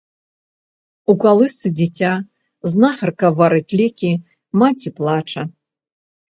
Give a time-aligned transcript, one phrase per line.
[1.13, 2.09] У калысцы дзіця,
[2.73, 4.11] знахарка варыць лекі,
[4.65, 5.41] маці плача.